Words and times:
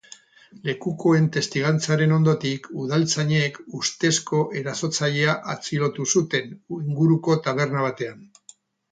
Lekukoen 0.67 1.25
testigantzaren 1.33 2.13
ondotik, 2.15 2.63
udaltzainek 2.83 3.59
ustezko 3.79 4.39
erasotzailea 4.61 5.35
atxilotu 5.55 6.07
zuten 6.15 6.49
inguruko 6.79 7.37
taberna 7.49 7.85
batean. 7.89 8.25